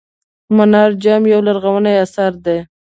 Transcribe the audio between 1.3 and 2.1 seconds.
یو لرغونی